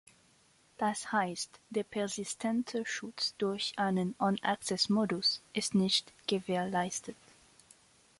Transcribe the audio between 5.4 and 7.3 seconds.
ist nicht gewährleistet.